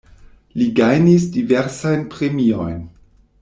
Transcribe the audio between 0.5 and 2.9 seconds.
Li gajnis diversajn premiojn.